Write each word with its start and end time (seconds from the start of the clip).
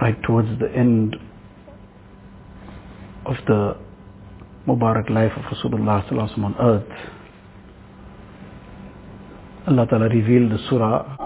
right 0.00 0.20
towards 0.24 0.48
the 0.58 0.70
end 0.74 1.16
of 3.24 3.36
the 3.46 3.76
Mubarak 4.66 5.10
life 5.10 5.32
of 5.36 5.44
Rasulullah 5.44 6.08
sallallahu 6.08 6.38
on 6.44 6.54
earth, 6.60 6.92
Allah 9.68 9.86
Ta'ala 9.86 10.08
revealed 10.08 10.52
the 10.52 10.58
surah, 10.68 11.16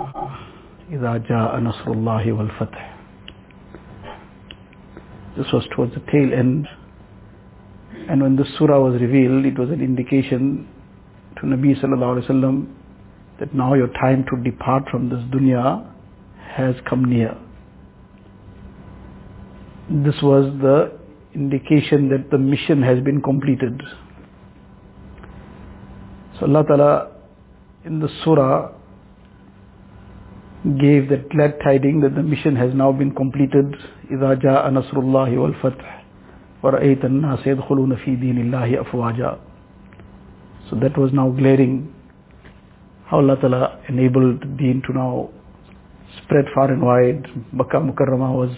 إِذَا 0.91 1.27
جَاءَ 1.29 1.61
نَصْرُ 1.61 1.87
اللَّهِ 1.87 2.27
وَالْفَتْحِ 2.27 2.91
This 5.37 5.47
was 5.53 5.65
towards 5.75 5.95
the 5.95 6.01
tail 6.11 6.33
end. 6.35 6.67
And 8.09 8.23
when 8.23 8.37
the 8.37 8.45
surah 8.59 8.81
was 8.81 9.01
revealed, 9.01 9.45
it 9.47 9.59
was 9.59 9.71
an 9.71 9.81
indication 9.81 10.67
to 11.37 11.47
Nabi 11.47 11.79
sallallahu 11.81 12.23
alayhi 12.23 12.31
wasallam 12.31 12.67
that 13.39 13.55
now 13.55 13.75
your 13.75 13.89
time 13.89 14.25
to 14.31 14.43
depart 14.43 14.85
from 14.91 15.09
this 15.09 15.21
dunya 15.33 15.87
has 16.57 16.75
come 16.89 17.05
near. 17.05 17.37
This 19.91 20.15
was 20.23 20.53
the 20.61 20.93
indication 21.35 22.09
that 22.11 22.31
the 22.31 22.39
mission 22.39 22.83
has 22.83 23.01
been 23.03 23.21
completed. 23.21 23.83
So 26.39 26.47
Allah 26.47 26.65
Ta'ala 26.67 27.11
in 27.85 28.01
the 28.01 28.09
surah 28.25 28.73
gave 30.79 31.09
that 31.09 31.29
glad 31.31 31.59
tiding 31.65 32.01
that 32.01 32.15
the 32.15 32.23
mission 32.23 32.57
has 32.57 32.75
now 32.75 32.93
been 32.93 33.15
completed. 33.15 33.75
إِذَا 34.13 34.43
جَاءَ 34.43 34.69
نَصْرُ 34.71 34.95
اللَّهِ 34.95 35.31
وَالْفَتْحِ 35.37 36.01
وَرَأَيْتَ 36.63 37.05
النَّاسَ 37.05 37.47
يَدْخُلُونَ 37.47 37.97
فِي 38.05 38.17
دِينِ 38.21 38.51
اللَّهِ 38.51 38.85
أَفْوَاجًا 38.85 39.39
So 40.69 40.77
that 40.77 40.97
was 40.99 41.13
now 41.13 41.31
glaring 41.31 41.95
how 43.07 43.19
Allah 43.19 43.37
Ta'ala 43.41 43.81
enabled 43.89 44.57
deen 44.59 44.83
to 44.87 44.93
now 44.93 45.31
spread 46.23 46.45
far 46.55 46.71
and 46.71 46.83
wide. 46.83 47.27
Makkah 47.53 47.79
Mukarramah 47.81 48.35
was 48.35 48.51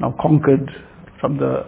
now 0.00 0.14
conquered 0.20 0.70
from 1.20 1.36
the 1.36 1.66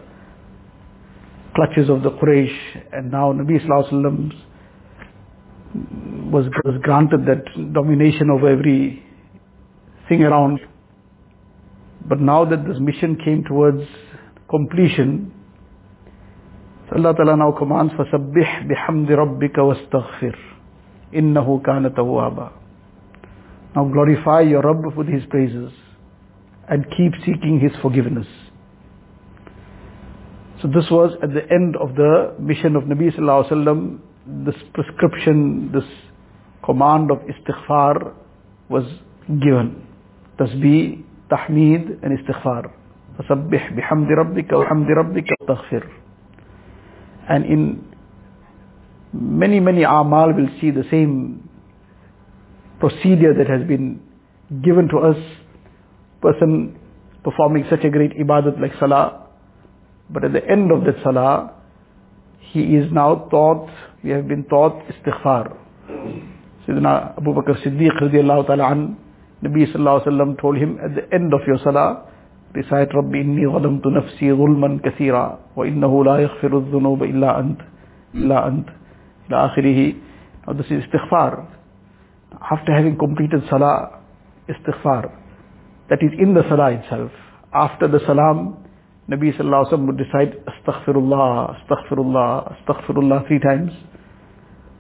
clutches 1.55 1.91
of 1.91 2.03
the 2.03 2.11
Quraysh 2.11 2.57
and 2.93 3.11
now 3.11 3.33
Nabi 3.33 3.65
Sallallahu 3.65 4.33
was, 6.33 6.47
was 6.65 6.81
granted 6.83 7.27
that 7.27 7.45
domination 7.73 8.31
over 8.31 8.49
every 8.49 9.03
thing 10.09 10.23
around. 10.23 10.61
But 12.09 12.21
now 12.21 12.45
that 12.45 12.67
this 12.67 12.79
mission 12.81 13.17
came 13.23 13.45
towards 13.45 13.83
completion, 14.51 15.33
Allah 16.95 17.15
Ta'ala 17.15 17.37
now 17.37 17.53
commands, 17.53 17.93
فَسَبِّحْ 17.95 18.69
بِحَمْدِ 18.69 19.09
رَبِّكَ 19.09 19.57
وَاسْتَغْفِرْ 19.57 20.37
إِنَّهُ 21.15 21.63
كَانَ 21.63 21.95
تَوَّابًا 21.95 22.53
Now 23.77 23.85
glorify 23.85 24.41
your 24.43 24.61
Rabb 24.63 24.95
with 24.97 25.09
His 25.09 25.25
praises 25.31 25.73
and 26.69 26.85
keep 26.97 27.13
seeking 27.25 27.61
His 27.61 27.73
forgiveness. 27.81 28.27
So 30.63 30.69
this 30.69 30.89
was 30.91 31.13
at 31.23 31.35
the 31.35 31.43
end 31.51 31.77
of 31.77 31.97
the 31.97 32.35
mission 32.39 32.77
of 32.77 32.85
Nabi 32.85 33.15
Sallallahu 33.15 33.51
Alaihi 33.51 33.67
Wasallam, 33.67 33.99
this 34.45 34.55
prescription, 34.73 35.73
this 35.73 35.85
command 36.65 37.11
of 37.11 37.19
istighfar 37.19 38.15
was 38.69 38.85
given. 39.29 39.87
Tasbih, 40.39 41.03
tahmeed 41.31 42.03
and 42.03 42.19
istighfar. 42.19 42.71
فَسَبِّحْ 43.19 43.77
بِحَمْدِ 43.77 44.09
رَبِّكَ 44.09 44.51
وَحَمْدِ 44.53 44.89
رَبِّكَ 44.89 45.29
وَتَغْفِرْ 45.43 45.91
And 47.29 47.45
in 47.45 47.95
many, 49.13 49.61
many 49.61 49.83
amal 49.83 50.33
will 50.33 50.49
see 50.61 50.71
the 50.71 50.85
same 50.91 51.49
procedure 52.81 53.35
that 53.35 53.49
has 53.49 53.67
been 53.69 54.01
given 54.63 54.89
to 54.89 54.99
us. 54.99 55.17
Person 56.21 56.79
performing 57.25 57.65
such 57.71 57.85
a 57.85 57.91
great 57.91 58.17
ibadat 58.17 58.61
like 58.61 58.73
salah, 58.79 59.27
but 60.11 60.25
at 60.25 60.33
the 60.33 60.45
end 60.49 60.71
of 60.71 60.85
that 60.85 60.97
salah, 61.03 61.53
he 62.39 62.77
is 62.77 62.93
now 62.93 63.27
taught, 63.31 63.69
we 64.05 64.11
have 64.11 64.29
been 64.29 64.45
taught 64.45 64.75
istighfar. 64.89 65.57
Sayyidina 66.67 67.19
Abu 67.19 67.35
Bakr 67.35 67.61
Siddiq 67.65 68.01
radiallahu 68.01 68.47
ta'ala 68.47 68.71
an, 68.71 68.97
Nabi 69.43 69.67
sallallahu 69.73 70.03
alayhi 70.03 70.07
wa 70.07 70.13
sallam 70.13 70.41
told 70.41 70.57
him 70.57 70.79
at 70.85 70.95
the 70.95 71.15
end 71.15 71.33
of 71.35 71.41
your 71.47 71.59
salah, 71.65 72.07
recite 72.55 72.91
رَبِّ 72.91 73.15
إِنِّي 73.15 73.47
ظَلَمْتُ 73.49 73.87
نَفْسِي 73.87 74.33
ظُلْمًا 74.37 74.81
كَثِيرًا 74.85 75.57
وَإِنَّهُ 75.57 76.05
لَا 76.05 76.17
يَغْفِرُ 76.21 76.53
الذُّنُوبَ 76.53 77.03
إِلَّا 77.03 77.41
أَنْتَ 77.41 77.61
إِلَّا 78.15 78.47
أَنْتَ 78.47 78.69
إلى 79.31 79.37
آخره. 79.51 79.95
Now 80.47 80.53
this 80.55 80.67
is 80.67 80.85
istighfar. 80.85 81.47
After 82.51 82.75
having 82.75 82.99
completed 82.99 83.43
salah, 83.49 84.01
istighfar. 84.49 85.13
That 85.90 86.00
is 86.02 86.12
in 86.20 86.34
the 86.34 86.44
salah 86.50 86.72
itself. 86.74 87.12
After 87.54 87.88
the 87.88 88.00
salam, 88.06 88.64
Nabi 89.10 89.34
sallallahu 89.36 89.68
alaihi 89.68 89.72
wasallam 89.72 89.88
would 89.88 90.00
recite 90.00 90.46
astaghfirullah, 90.46 91.64
astaghfirullah, 91.64 92.58
astaghfirullah 92.58 93.28
three 93.28 93.40
times. 93.40 93.72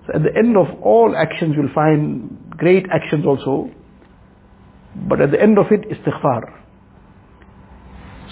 So 0.05 0.13
at 0.15 0.23
the 0.23 0.37
end 0.37 0.57
of 0.57 0.67
all 0.81 1.15
actions 1.15 1.55
you'll 1.55 1.73
find 1.73 2.37
great 2.51 2.85
actions 2.91 3.25
also. 3.25 3.71
But 5.07 5.21
at 5.21 5.31
the 5.31 5.41
end 5.41 5.57
of 5.57 5.67
it, 5.71 5.87
istighfar. 5.89 6.41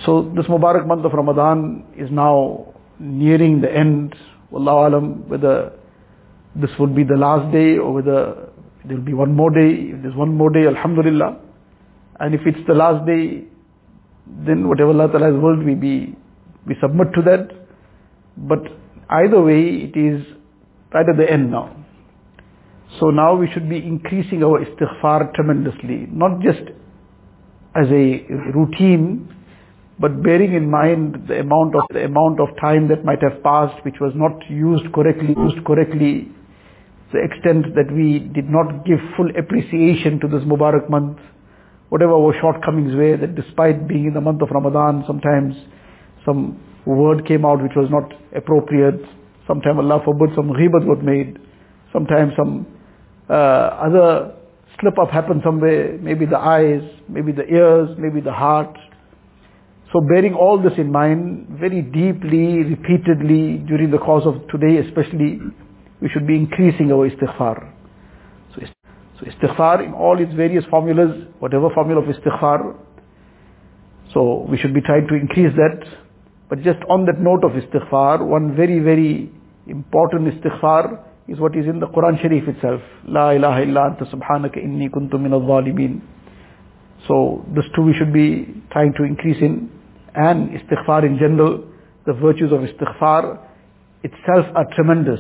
So 0.06 0.32
this 0.36 0.46
Mubarak 0.48 0.86
month 0.86 1.06
of 1.06 1.14
Ramadan 1.14 1.86
is 1.98 2.10
now 2.12 2.74
nearing 3.00 3.62
the 3.62 3.72
end. 3.72 4.16
Wallahu 4.52 4.88
alam, 4.88 5.30
whether 5.30 5.72
this 6.56 6.72
would 6.80 6.96
be 6.96 7.04
the 7.04 7.16
last 7.16 7.52
day 7.54 7.78
or 7.78 7.94
whether 7.94 8.50
there 8.84 8.98
will 8.98 9.06
be 9.06 9.14
one 9.14 9.34
more 9.34 9.50
day. 9.50 9.92
If 9.94 10.02
there's 10.02 10.16
one 10.16 10.36
more 10.36 10.50
day, 10.50 10.68
Alhamdulillah. 10.68 11.40
And 12.20 12.34
if 12.34 12.42
it's 12.46 12.66
the 12.68 12.74
last 12.74 13.06
day, 13.06 13.46
then 14.46 14.68
whatever 14.68 14.90
Allah 14.90 15.08
Ta'ala 15.12 15.34
has 15.34 15.42
willed, 15.42 15.64
we, 15.64 15.76
be, 15.76 16.16
we 16.66 16.76
submit 16.82 17.14
to 17.16 17.22
that. 17.24 17.50
But 18.38 18.60
either 19.10 19.42
way, 19.42 19.92
it 19.92 19.98
is 19.98 20.26
right 20.94 21.08
at 21.08 21.18
the 21.18 21.30
end 21.30 21.52
now. 21.52 21.76
So 23.00 23.10
now 23.10 23.36
we 23.36 23.50
should 23.52 23.70
be 23.70 23.78
increasing 23.78 24.44
our 24.44 24.64
istighfar 24.64 25.34
tremendously, 25.34 26.08
not 26.12 26.42
just 26.42 26.62
as 27.76 27.88
a 27.90 28.26
routine, 28.56 29.36
but 30.00 30.24
bearing 30.24 30.54
in 30.54 30.70
mind 30.70 31.28
the 31.28 31.40
amount 31.40 31.76
of 31.76 31.84
the 31.92 32.06
amount 32.06 32.40
of 32.40 32.50
time 32.60 32.88
that 32.90 33.04
might 33.04 33.22
have 33.22 33.44
passed, 33.44 33.84
which 33.84 33.96
was 34.00 34.14
not 34.16 34.32
used 34.50 34.92
correctly, 34.94 35.36
used 35.38 35.64
correctly, 35.66 36.30
the 37.12 37.20
extent 37.24 37.76
that 37.76 37.92
we 37.92 38.20
did 38.20 38.50
not 38.50 38.86
give 38.86 39.00
full 39.16 39.30
appreciation 39.38 40.20
to 40.20 40.28
this 40.28 40.44
Mubarak 40.44 40.90
month, 40.90 41.18
whatever 41.90 42.14
our 42.14 42.34
shortcomings 42.42 42.96
were, 42.96 43.18
that 43.18 43.36
despite 43.36 43.88
being 43.88 44.06
in 44.06 44.14
the 44.14 44.22
month 44.22 44.42
of 44.42 44.50
Ramadan, 44.52 45.04
sometimes 45.08 45.56
some 46.26 46.60
word 46.86 47.26
came 47.26 47.46
out 47.46 47.62
which 47.62 47.76
was 47.76 47.90
not 47.90 48.12
appropriate, 48.36 49.02
sometimes 49.48 49.78
Allah 49.80 50.02
forbid 50.04 50.36
some 50.36 50.50
ghibat 50.50 50.86
was 50.86 51.00
made, 51.04 51.38
sometimes 51.94 52.34
some 52.38 52.68
uh, 53.30 53.34
other 53.34 54.36
slip 54.80 54.98
up 55.00 55.10
happened 55.10 55.42
somewhere, 55.44 55.98
maybe 56.00 56.26
the 56.26 56.38
eyes, 56.38 56.82
maybe 57.08 57.32
the 57.32 57.46
ears, 57.46 57.90
maybe 57.98 58.22
the 58.22 58.34
heart. 58.34 58.76
So 59.94 60.02
bearing 60.02 60.34
all 60.34 60.62
this 60.62 60.74
in 60.78 60.92
mind, 60.92 61.48
very 61.60 61.82
deeply, 61.82 62.64
repeatedly, 62.64 63.64
during 63.68 63.92
the 63.92 63.98
course 63.98 64.26
of 64.26 64.48
today 64.50 64.86
especially, 64.86 65.40
we 66.02 66.10
should 66.10 66.28
be 66.28 66.36
increasing 66.36 66.92
our 66.92 67.10
istighfar. 67.10 67.75
So, 69.20 69.26
istighfar 69.26 69.86
in 69.86 69.94
all 69.94 70.20
its 70.20 70.34
various 70.34 70.66
formulas, 70.70 71.28
whatever 71.40 71.70
formula 71.74 72.02
of 72.02 72.08
istighfar, 72.14 72.76
so 74.14 74.46
we 74.50 74.58
should 74.58 74.74
be 74.74 74.82
trying 74.82 75.08
to 75.08 75.16
increase 75.16 75.54
that. 75.56 75.86
But 76.50 76.62
just 76.62 76.80
on 76.90 77.06
that 77.06 77.20
note 77.20 77.44
of 77.44 77.52
istighfar, 77.52 78.26
one 78.26 78.56
very, 78.56 78.80
very 78.80 79.32
important 79.68 80.34
istighfar 80.34 81.04
is 81.28 81.40
what 81.40 81.56
is 81.56 81.66
in 81.66 81.80
the 81.80 81.88
Quran 81.88 82.22
Sharif 82.22 82.48
itself. 82.48 82.82
La 83.08 83.32
ilaha 83.32 83.64
illa 83.64 83.90
anta 83.90 84.06
subhanaka 84.14 84.58
inni 84.58 84.90
kuntu 84.90 85.20
min 85.20 85.34
al 85.34 85.42
So 87.08 87.46
this 87.54 87.66
too 87.76 87.82
we 87.82 87.94
should 87.94 88.14
be 88.14 88.62
trying 88.72 88.94
to 88.94 89.04
increase 89.04 89.42
in. 89.42 89.70
And 90.14 90.50
istighfar 90.52 91.06
in 91.06 91.18
general, 91.18 91.66
the 92.06 92.14
virtues 92.14 92.52
of 92.54 92.60
istighfar 92.60 93.40
itself 94.04 94.46
are 94.56 94.66
tremendous. 94.76 95.20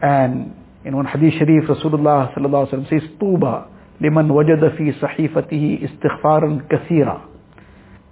And 0.00 0.54
in 0.84 0.96
one 0.96 1.06
hadith 1.06 1.34
sharif, 1.34 1.64
Rasulullah 1.64 2.32
sallallahu 2.34 2.72
alaihi 2.72 2.88
says, 2.88 3.10
"Tuba 3.18 3.66
liman 4.00 4.28
wajada 4.28 4.76
fi 4.76 4.92
sahifatihi 4.92 5.82
istighfaran 5.88 6.68
kathira." 6.68 7.20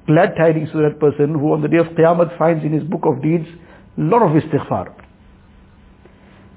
Glad 0.07 0.37
tidings 0.37 0.71
to 0.73 0.79
that 0.79 0.99
person 1.01 1.35
who 1.35 1.53
on 1.53 1.63
the 1.63 1.69
day 1.69 1.79
of 1.79 1.87
Qiyamah 1.89 2.37
finds 2.39 2.65
in 2.65 2.73
his 2.73 2.85
book 2.85 3.03
of 3.05 3.23
deeds 3.23 3.47
a 3.99 4.01
lot 4.01 4.23
of 4.23 4.31
istighfar. 4.41 4.93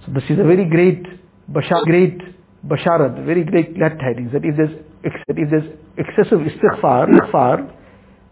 So 0.06 0.12
this 0.14 0.24
is 0.30 0.40
a 0.40 0.44
very 0.44 0.66
great 0.66 1.04
bashar, 1.52 1.84
great 1.84 2.20
basharat, 2.68 3.26
very 3.26 3.44
great 3.44 3.76
glad 3.76 4.00
tidings 4.00 4.32
that 4.34 4.44
if 4.44 4.56
there's, 4.58 4.76
that 5.28 5.38
if 5.38 5.50
there's 5.50 5.78
excessive 5.98 6.40
istighfar, 6.40 7.08
istighfar, 7.08 7.72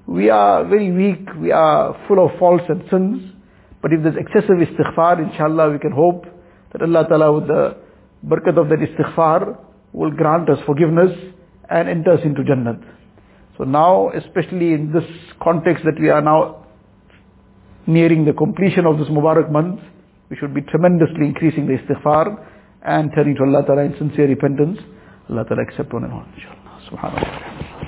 we 0.08 0.30
are 0.30 0.66
very 0.66 0.92
weak, 0.92 1.28
we 1.40 1.52
are 1.52 1.98
full 2.08 2.24
of 2.26 2.38
faults 2.40 2.66
and 2.70 2.84
sins, 2.90 3.34
but 3.82 3.92
if 3.94 4.04
there's 4.04 4.16
excessive 4.18 4.58
istighfar, 4.58 5.20
inshallah 5.20 5.72
we 5.72 5.80
can 5.80 5.92
hope 5.92 6.26
that 6.72 6.82
Allah 6.82 7.08
Ta'ala 7.08 7.32
with 7.34 7.48
the 7.48 7.78
barakat 8.26 8.58
of 8.58 8.70
that 8.70 8.80
istighfar 8.80 9.58
will 9.94 10.12
grant 10.12 10.50
us 10.50 10.60
forgiveness 10.66 11.12
and 11.70 11.90
enter 11.90 12.14
us 12.14 12.22
into 12.24 12.42
Jannat. 12.42 12.84
So 13.58 13.64
now, 13.64 14.10
especially 14.10 14.74
in 14.74 14.92
this 14.92 15.06
context 15.42 15.84
that 15.86 16.00
we 16.00 16.10
are 16.10 16.22
now 16.22 16.66
nearing 17.88 18.26
the 18.26 18.34
completion 18.34 18.86
of 18.86 19.00
this 19.00 19.08
Mubarak 19.08 19.52
month, 19.52 19.80
we 20.30 20.38
should 20.38 20.54
be 20.54 20.62
tremendously 20.62 21.26
increasing 21.26 21.68
the 21.68 21.78
istighfar 21.78 22.38
and 22.84 23.12
turning 23.16 23.36
to 23.36 23.44
Allah 23.44 23.66
Ta'ala 23.66 23.84
in 23.84 23.98
sincere 23.98 24.28
repentance. 24.28 24.80
Allah 25.30 25.46
Ta'ala 25.46 25.64
accept 25.64 25.94
one 25.94 26.04
and 26.04 26.14
all, 26.14 26.26
inshallah. 26.36 26.82
Subhanallah. 26.92 27.68